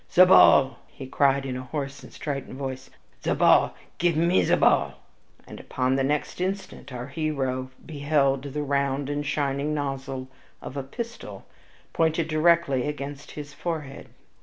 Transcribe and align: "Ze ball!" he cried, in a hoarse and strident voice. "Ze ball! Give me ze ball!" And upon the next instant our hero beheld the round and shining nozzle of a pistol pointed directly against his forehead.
"Ze 0.11 0.25
ball!" 0.25 0.79
he 0.87 1.05
cried, 1.05 1.45
in 1.45 1.55
a 1.55 1.61
hoarse 1.61 2.01
and 2.01 2.11
strident 2.11 2.57
voice. 2.57 2.89
"Ze 3.23 3.35
ball! 3.35 3.75
Give 3.99 4.17
me 4.17 4.41
ze 4.41 4.55
ball!" 4.55 4.93
And 5.45 5.59
upon 5.59 5.95
the 5.95 6.03
next 6.03 6.41
instant 6.41 6.91
our 6.91 7.05
hero 7.05 7.69
beheld 7.85 8.41
the 8.45 8.63
round 8.63 9.11
and 9.11 9.23
shining 9.23 9.75
nozzle 9.75 10.27
of 10.59 10.75
a 10.75 10.81
pistol 10.81 11.45
pointed 11.93 12.27
directly 12.27 12.87
against 12.87 13.29
his 13.37 13.53
forehead. 13.53 14.09